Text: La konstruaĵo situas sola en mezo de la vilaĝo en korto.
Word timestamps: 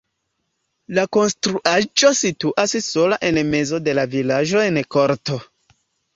La 0.99 1.03
konstruaĵo 1.17 2.11
situas 2.21 2.73
sola 2.87 3.21
en 3.31 3.39
mezo 3.53 3.83
de 3.91 3.95
la 4.01 4.09
vilaĝo 4.17 4.67
en 4.73 4.83
korto. 4.99 5.41